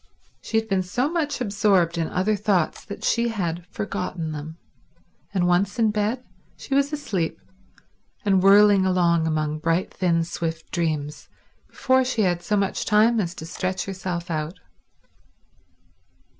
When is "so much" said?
0.81-1.39, 12.41-12.83